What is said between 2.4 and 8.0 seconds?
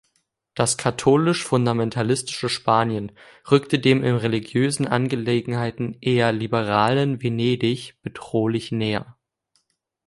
Spanien rückte dem in religiösen Angelegenheiten eher liberalen Venedig